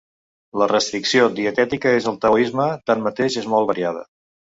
[0.59, 4.03] La restricció dietètica en el taoisme, tanmateix, és molt variada.